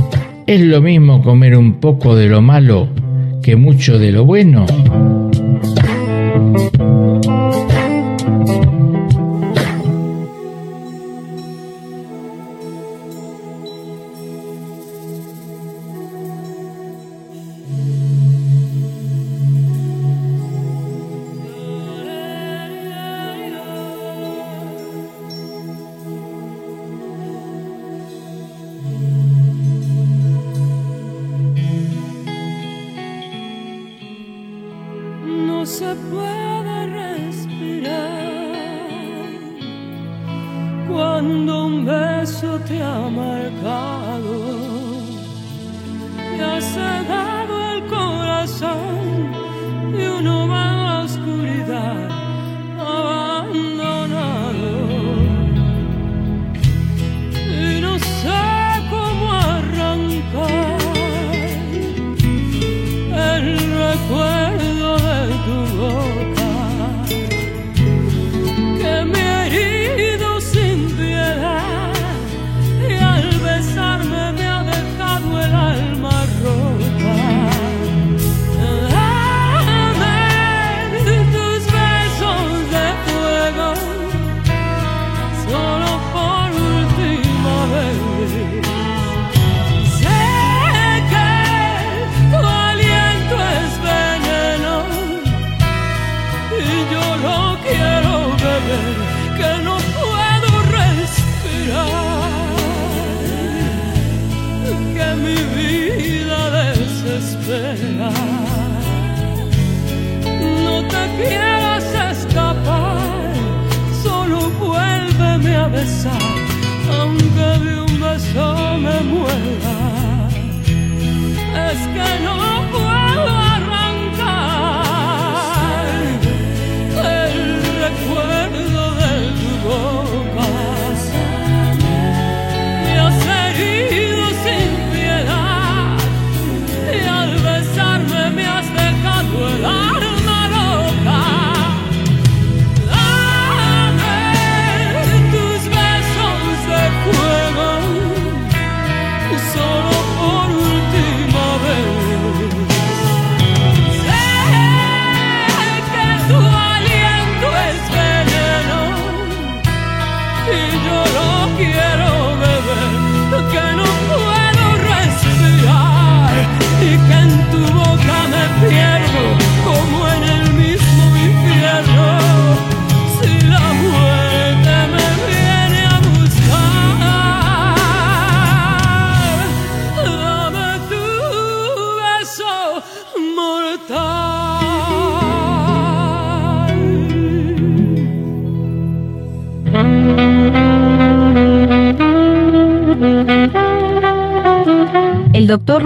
[0.52, 2.89] ¿Es lo mismo comer un poco de lo malo
[3.41, 4.66] que mucho de lo bueno?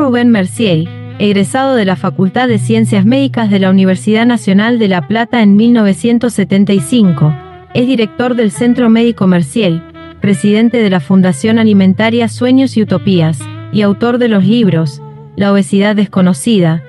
[0.06, 0.88] Rubén Mercier,
[1.18, 5.56] egresado de la Facultad de Ciencias Médicas de la Universidad Nacional de La Plata en
[5.56, 7.36] 1975,
[7.74, 9.82] es director del Centro Médico Mercier,
[10.22, 13.40] presidente de la Fundación Alimentaria Sueños y Utopías,
[13.74, 15.02] y autor de los libros
[15.36, 16.84] La obesidad desconocida,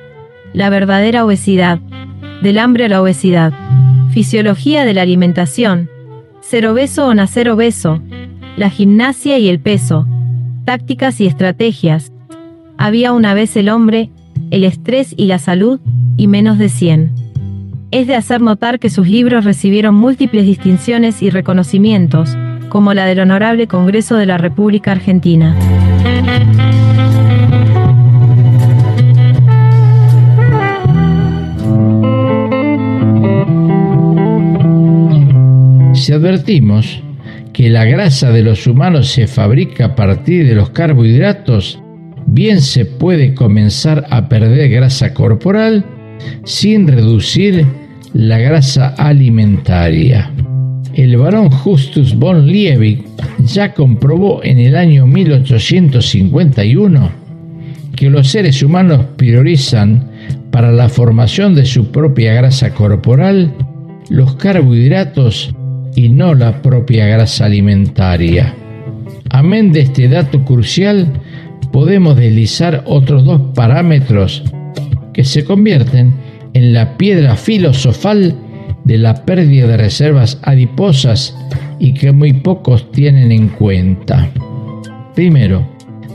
[0.52, 1.78] La verdadera obesidad,
[2.42, 3.54] Del hambre a la obesidad,
[4.10, 5.88] Fisiología de la alimentación,
[6.42, 8.02] Ser obeso o nacer obeso,
[8.58, 10.06] La gimnasia y el peso,
[10.66, 12.12] Tácticas y estrategias,
[12.78, 14.10] había una vez el hombre,
[14.50, 15.80] el estrés y la salud,
[16.16, 17.10] y menos de 100.
[17.90, 22.36] Es de hacer notar que sus libros recibieron múltiples distinciones y reconocimientos,
[22.68, 25.56] como la del Honorable Congreso de la República Argentina.
[35.94, 37.02] Si advertimos
[37.52, 41.80] que la grasa de los humanos se fabrica a partir de los carbohidratos,
[42.36, 45.82] bien se puede comenzar a perder grasa corporal
[46.44, 47.66] sin reducir
[48.12, 50.30] la grasa alimentaria.
[50.92, 53.02] El barón Justus von Liebig
[53.38, 57.10] ya comprobó en el año 1851
[57.96, 60.10] que los seres humanos priorizan
[60.50, 63.50] para la formación de su propia grasa corporal
[64.10, 65.54] los carbohidratos
[65.94, 68.54] y no la propia grasa alimentaria.
[69.30, 71.10] Amén de este dato crucial,
[71.76, 74.42] podemos deslizar otros dos parámetros
[75.12, 76.14] que se convierten
[76.54, 78.34] en la piedra filosofal
[78.84, 81.36] de la pérdida de reservas adiposas
[81.78, 84.30] y que muy pocos tienen en cuenta.
[85.14, 85.68] Primero,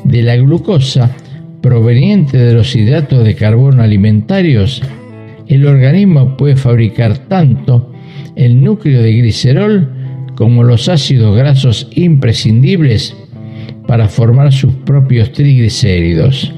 [0.03, 1.16] de la glucosa
[1.62, 4.82] proveniente de los hidratos de carbono alimentarios,
[5.45, 7.93] el organismo puede fabricar tanto
[8.36, 9.93] el núcleo de glicerol
[10.34, 13.16] como los ácidos grasos imprescindibles
[13.92, 16.54] para formar sus propios triglicéridos.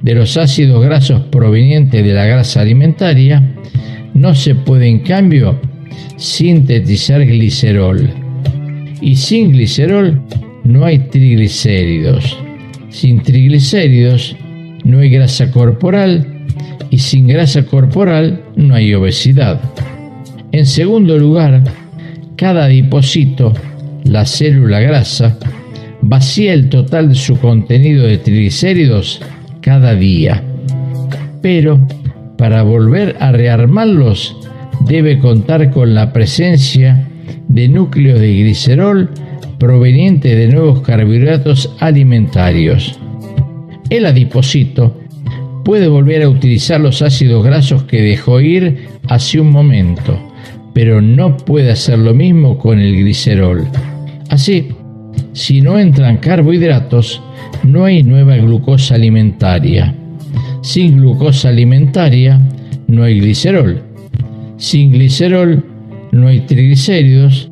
[0.00, 3.42] De los ácidos grasos provenientes de la grasa alimentaria,
[4.14, 5.60] no se puede en cambio
[6.16, 8.08] sintetizar glicerol.
[9.02, 10.22] Y sin glicerol
[10.64, 12.38] no hay triglicéridos.
[12.88, 14.34] Sin triglicéridos
[14.82, 16.46] no hay grasa corporal
[16.88, 19.60] y sin grasa corporal no hay obesidad.
[20.50, 21.62] En segundo lugar,
[22.36, 23.52] cada adipocito,
[24.04, 25.36] la célula grasa,
[26.02, 29.20] vacía el total de su contenido de triglicéridos
[29.60, 30.42] cada día.
[31.42, 31.80] Pero
[32.36, 34.36] para volver a rearmarlos
[34.86, 37.06] debe contar con la presencia
[37.48, 39.10] de núcleos de glicerol
[39.58, 42.98] provenientes de nuevos carbohidratos alimentarios.
[43.90, 44.96] El adipocito
[45.64, 50.18] puede volver a utilizar los ácidos grasos que dejó ir hace un momento,
[50.72, 53.68] pero no puede hacer lo mismo con el glicerol.
[54.30, 54.68] Así,
[55.32, 57.22] si no entran carbohidratos,
[57.62, 59.94] no hay nueva glucosa alimentaria.
[60.62, 62.40] Sin glucosa alimentaria,
[62.88, 63.82] no hay glicerol.
[64.56, 65.64] Sin glicerol,
[66.12, 67.50] no hay triglicéridos.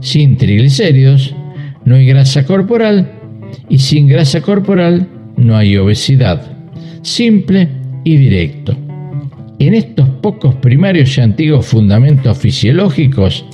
[0.00, 1.34] Sin triglicéridos,
[1.84, 3.10] no hay grasa corporal.
[3.68, 6.42] Y sin grasa corporal, no hay obesidad.
[7.02, 7.68] Simple
[8.04, 8.76] y directo.
[9.58, 13.44] En estos pocos primarios y antiguos fundamentos fisiológicos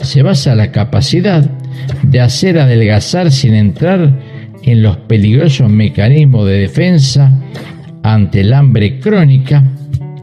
[0.00, 1.59] se basa la capacidad
[2.02, 4.18] de hacer adelgazar sin entrar
[4.62, 7.32] en los peligrosos mecanismos de defensa
[8.02, 9.64] ante el hambre crónica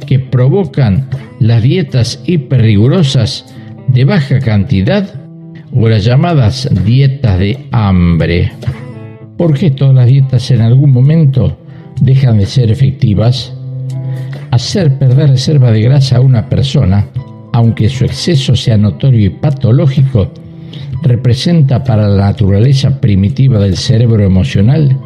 [0.05, 1.07] que provocan
[1.39, 3.45] las dietas hiperrigurosas
[3.87, 5.13] de baja cantidad
[5.73, 8.51] o las llamadas dietas de hambre.
[9.37, 11.57] ¿Por qué todas las dietas en algún momento
[12.01, 13.53] dejan de ser efectivas?
[14.51, 17.05] Hacer perder reserva de grasa a una persona,
[17.53, 20.31] aunque su exceso sea notorio y patológico,
[21.07, 24.97] representa para la naturaleza primitiva del cerebro emocional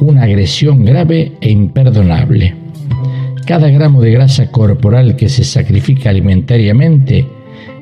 [0.00, 2.54] una agresión grave e imperdonable.
[3.46, 7.26] Cada gramo de grasa corporal que se sacrifica alimentariamente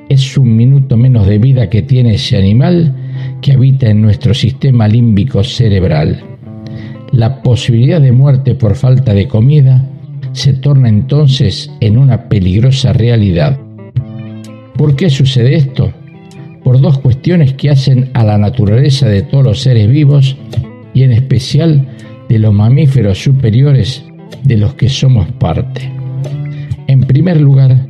[0.09, 2.95] es un minuto menos de vida que tiene ese animal
[3.43, 6.23] que habita en nuestro sistema límbico cerebral.
[7.13, 9.85] La posibilidad de muerte por falta de comida
[10.33, 13.59] se torna entonces en una peligrosa realidad.
[14.77, 15.93] ¿Por qué sucede esto?
[16.69, 20.37] Por dos cuestiones que hacen a la naturaleza de todos los seres vivos
[20.93, 21.89] y en especial
[22.29, 24.05] de los mamíferos superiores
[24.45, 25.91] de los que somos parte.
[26.87, 27.87] En primer lugar,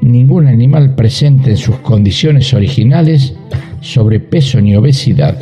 [0.00, 3.34] ningún animal presente en sus condiciones originales
[3.82, 5.38] sobrepeso ni obesidad.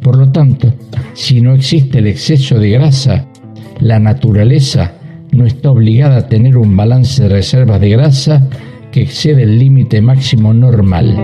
[0.00, 0.72] Por lo tanto,
[1.14, 3.26] si no existe el exceso de grasa,
[3.80, 4.92] la naturaleza
[5.32, 8.48] no está obligada a tener un balance de reservas de grasa
[8.98, 11.14] que excede el límite máximo normal.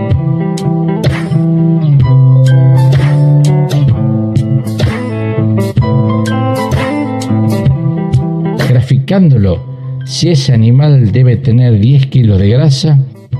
[8.69, 9.61] Graficándolo,
[10.05, 12.97] si ese animal debe tener 10 kilos de grasa,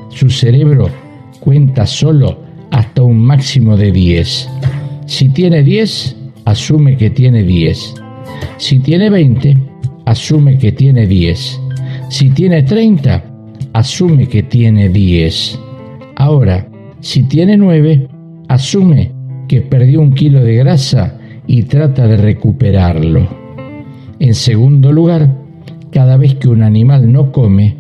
[0.10, 0.90] su cerebro
[1.40, 2.38] cuenta solo
[2.72, 4.50] hasta un máximo de 10.
[5.06, 7.94] Si tiene 10, asume que tiene 10.
[8.58, 9.58] Si tiene 20,
[10.04, 11.62] asume que tiene 10.
[12.10, 13.35] Si tiene 30,
[13.76, 15.60] asume que tiene 10.
[16.16, 16.66] Ahora,
[17.02, 18.08] si tiene 9,
[18.48, 19.12] asume
[19.50, 23.28] que perdió un kilo de grasa y trata de recuperarlo.
[24.20, 25.30] En segundo lugar,
[25.92, 27.76] cada vez que un animal no come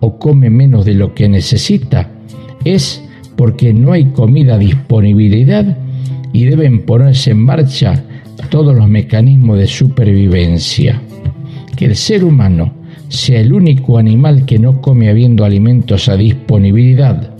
[0.00, 2.10] o come menos de lo que necesita,
[2.64, 3.04] es
[3.36, 5.78] porque no hay comida disponibilidad
[6.32, 8.02] y deben ponerse en marcha
[8.50, 11.00] todos los mecanismos de supervivencia.
[11.76, 12.72] Que el ser humano
[13.08, 17.30] sea el único animal que no come habiendo alimentos a disponibilidad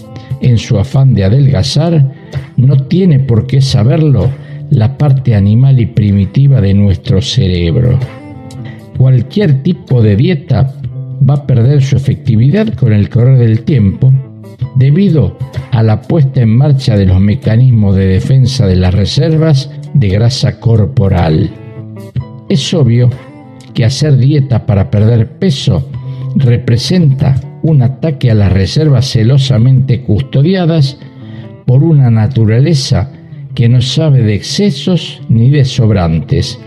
[0.40, 2.12] en su afán de adelgazar,
[2.56, 4.30] no tiene por qué saberlo
[4.70, 7.98] la parte animal y primitiva de nuestro cerebro
[8.96, 10.72] cualquier tipo de dieta
[11.28, 14.12] va a perder su efectividad con el correr del tiempo
[14.76, 15.36] debido
[15.72, 20.58] a la puesta en marcha de los mecanismos de defensa de las reservas de grasa
[20.60, 21.50] corporal.
[22.48, 23.10] Es obvio
[23.76, 25.88] que hacer dieta para perder peso
[26.34, 30.98] representa un ataque a las reservas celosamente custodiadas
[31.66, 33.12] por una naturaleza
[33.54, 36.58] que no sabe de excesos ni de sobrantes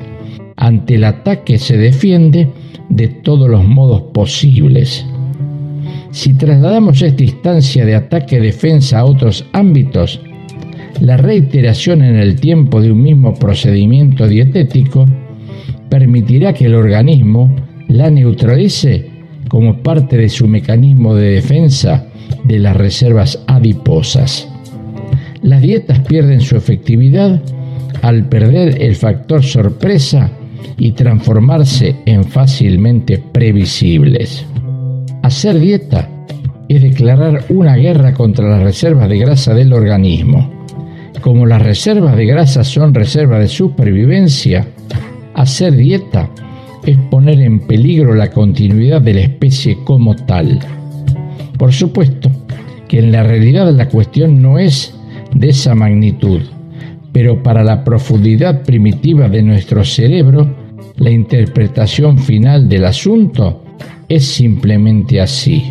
[0.59, 2.49] ante el ataque se defiende
[2.89, 5.05] de todos los modos posibles.
[6.11, 10.19] Si trasladamos esta instancia de ataque-defensa a otros ámbitos,
[10.99, 15.05] la reiteración en el tiempo de un mismo procedimiento dietético
[15.89, 17.53] permitirá que el organismo
[17.87, 19.09] la neutralice
[19.49, 22.05] como parte de su mecanismo de defensa
[22.43, 24.47] de las reservas adiposas.
[25.41, 27.41] Las dietas pierden su efectividad
[28.01, 30.29] al perder el factor sorpresa
[30.77, 34.45] y transformarse en fácilmente previsibles.
[35.23, 36.09] Hacer dieta
[36.69, 40.49] es declarar una guerra contra las reservas de grasa del organismo.
[41.21, 44.67] Como las reservas de grasa son reservas de supervivencia,
[45.33, 46.29] hacer dieta
[46.85, 50.59] es poner en peligro la continuidad de la especie como tal.
[51.57, 52.31] Por supuesto
[52.87, 54.93] que en la realidad la cuestión no es
[55.33, 56.41] de esa magnitud,
[57.11, 60.47] pero para la profundidad primitiva de nuestro cerebro,
[60.97, 63.63] la interpretación final del asunto
[64.07, 65.69] es simplemente así.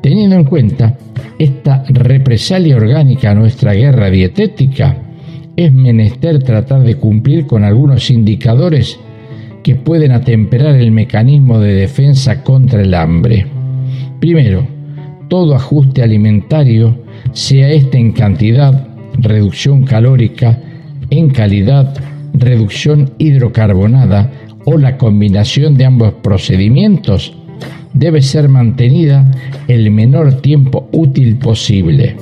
[0.00, 0.96] Teniendo en cuenta
[1.38, 5.05] esta represalia orgánica a nuestra guerra dietética,
[5.56, 8.98] es menester tratar de cumplir con algunos indicadores
[9.62, 13.46] que pueden atemperar el mecanismo de defensa contra el hambre.
[14.20, 14.66] Primero,
[15.28, 16.96] todo ajuste alimentario,
[17.32, 18.86] sea este en cantidad,
[19.18, 20.60] reducción calórica,
[21.10, 21.94] en calidad,
[22.34, 24.30] reducción hidrocarbonada
[24.66, 27.32] o la combinación de ambos procedimientos,
[27.92, 29.28] debe ser mantenida
[29.68, 32.16] el menor tiempo útil posible.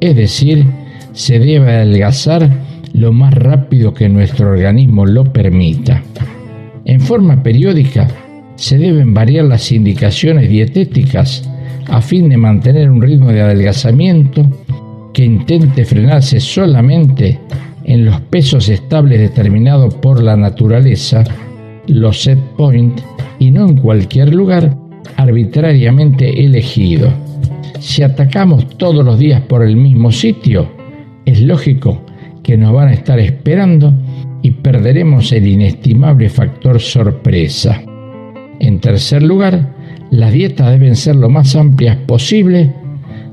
[0.00, 0.64] Es decir,
[1.12, 2.50] se debe adelgazar
[3.00, 6.02] lo más rápido que nuestro organismo lo permita.
[6.84, 8.06] En forma periódica
[8.56, 11.48] se deben variar las indicaciones dietéticas
[11.88, 14.44] a fin de mantener un ritmo de adelgazamiento
[15.14, 17.38] que intente frenarse solamente
[17.84, 21.24] en los pesos estables determinados por la naturaleza,
[21.86, 23.00] los set point,
[23.38, 24.76] y no en cualquier lugar
[25.16, 27.10] arbitrariamente elegido.
[27.78, 30.68] Si atacamos todos los días por el mismo sitio,
[31.24, 32.02] es lógico
[32.50, 33.94] que nos van a estar esperando
[34.42, 37.80] y perderemos el inestimable factor sorpresa.
[38.58, 39.72] En tercer lugar,
[40.10, 42.74] las dietas deben ser lo más amplias posible,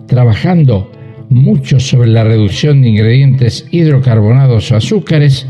[0.06, 0.92] trabajando
[1.30, 5.48] mucho sobre la reducción de ingredientes hidrocarbonados o azúcares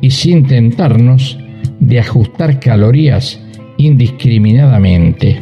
[0.00, 1.38] y sin tentarnos
[1.80, 3.38] de ajustar calorías
[3.76, 5.38] indiscriminadamente.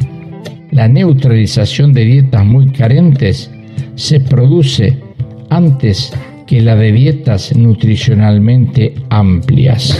[0.71, 3.49] La neutralización de dietas muy carentes
[3.95, 4.97] se produce
[5.49, 6.11] antes
[6.45, 9.97] que la de dietas nutricionalmente amplias.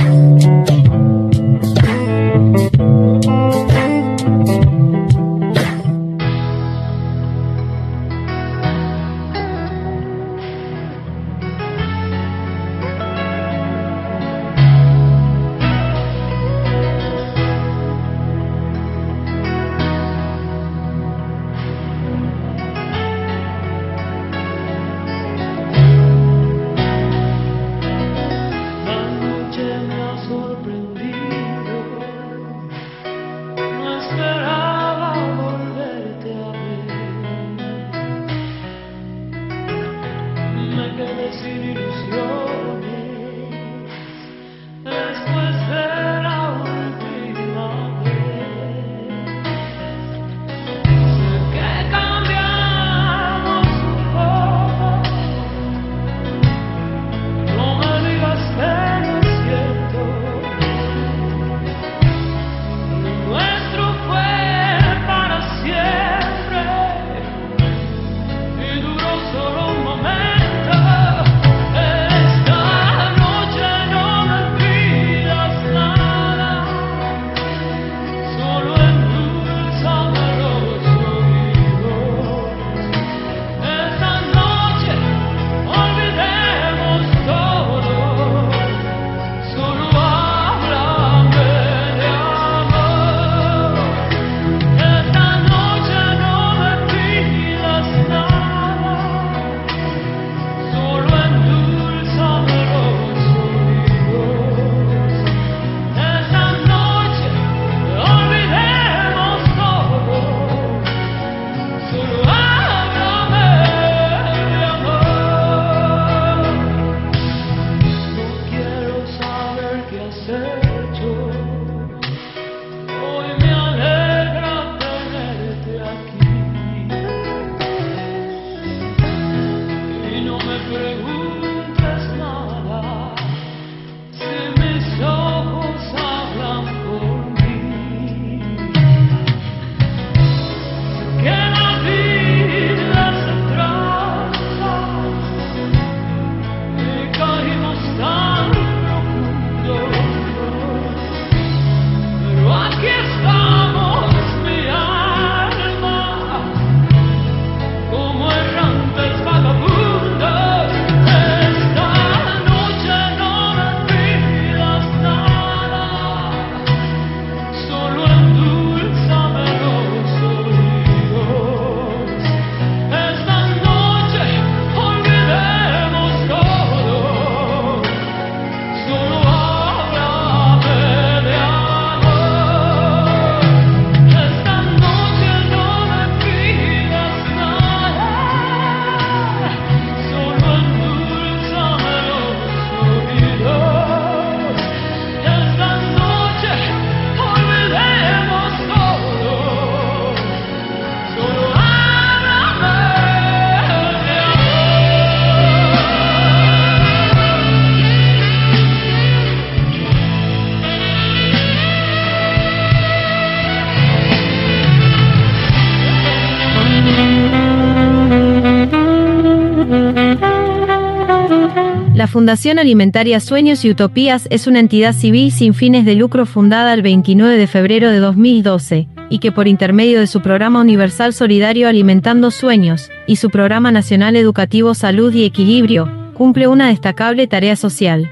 [222.12, 226.82] Fundación Alimentaria Sueños y Utopías es una entidad civil sin fines de lucro fundada el
[226.82, 232.30] 29 de febrero de 2012, y que por intermedio de su programa universal solidario Alimentando
[232.30, 238.12] Sueños, y su programa nacional educativo Salud y Equilibrio, cumple una destacable tarea social.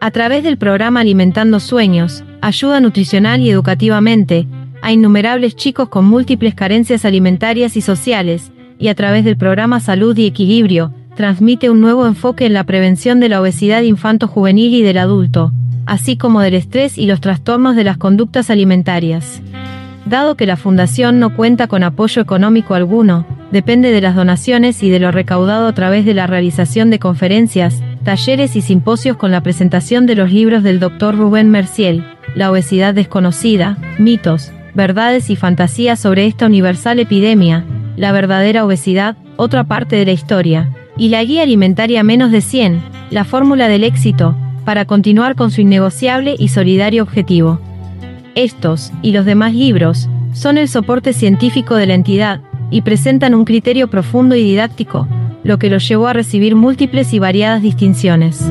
[0.00, 4.46] A través del programa Alimentando Sueños, ayuda nutricional y educativamente
[4.82, 10.14] a innumerables chicos con múltiples carencias alimentarias y sociales, y a través del programa Salud
[10.18, 14.98] y Equilibrio, transmite un nuevo enfoque en la prevención de la obesidad infanto-juvenil y del
[14.98, 15.50] adulto,
[15.84, 19.42] así como del estrés y los trastornos de las conductas alimentarias.
[20.06, 24.90] Dado que la Fundación no cuenta con apoyo económico alguno, depende de las donaciones y
[24.90, 29.42] de lo recaudado a través de la realización de conferencias, talleres y simposios con la
[29.42, 31.16] presentación de los libros del Dr.
[31.16, 32.04] Rubén Merciel,
[32.36, 37.64] La obesidad desconocida, mitos, verdades y fantasías sobre esta universal epidemia,
[37.96, 40.68] la verdadera obesidad, otra parte de la historia,
[40.98, 44.34] y la guía alimentaria menos de 100, la fórmula del éxito,
[44.64, 47.60] para continuar con su innegociable y solidario objetivo.
[48.34, 52.40] Estos, y los demás libros, son el soporte científico de la entidad,
[52.70, 55.08] y presentan un criterio profundo y didáctico,
[55.42, 58.44] lo que los llevó a recibir múltiples y variadas distinciones.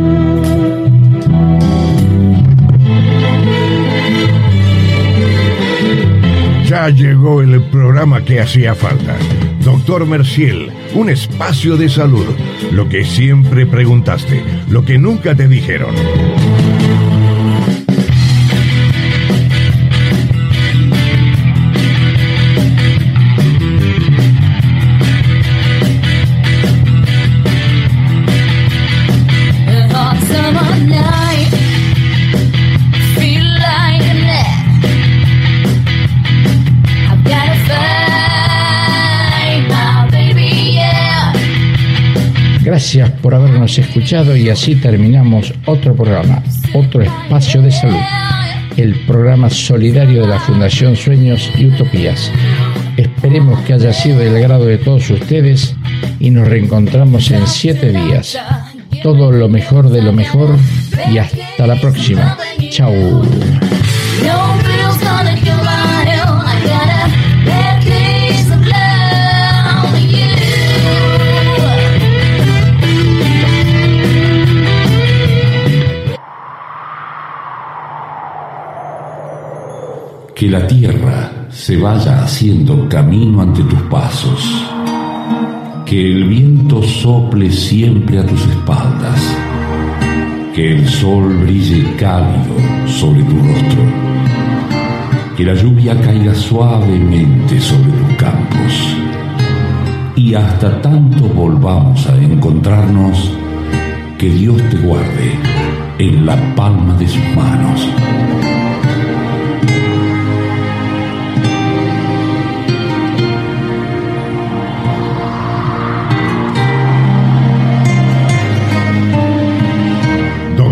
[6.65, 9.15] Ya llegó el programa que hacía falta.
[9.63, 12.25] Doctor Merciel, un espacio de salud.
[12.71, 15.95] Lo que siempre preguntaste, lo que nunca te dijeron.
[42.87, 46.41] Gracias por habernos escuchado y así terminamos otro programa,
[46.73, 47.99] otro espacio de salud,
[48.77, 52.31] el programa solidario de la Fundación Sueños y Utopías.
[52.95, 55.75] Esperemos que haya sido del agrado de todos ustedes
[56.21, 58.39] y nos reencontramos en siete días.
[59.03, 60.55] Todo lo mejor de lo mejor
[61.11, 62.37] y hasta la próxima.
[62.69, 62.93] Chao.
[80.47, 84.65] Que la tierra se vaya haciendo camino ante tus pasos.
[85.85, 89.21] Que el viento sople siempre a tus espaldas.
[90.55, 93.83] Que el sol brille cálido sobre tu rostro.
[95.35, 98.95] Que la lluvia caiga suavemente sobre tus campos.
[100.15, 103.33] Y hasta tanto volvamos a encontrarnos,
[104.17, 105.37] que Dios te guarde
[105.99, 107.85] en la palma de sus manos.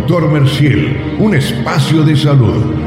[0.08, 2.85] Doctor Merciel, un espacio de salud.